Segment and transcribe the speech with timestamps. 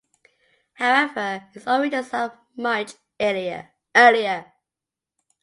[0.73, 3.69] However, its origins are much earlier.